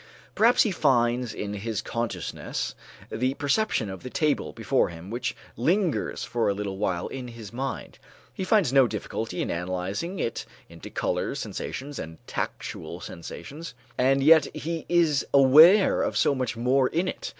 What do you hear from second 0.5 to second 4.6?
he finds in his consciousness the perception of the table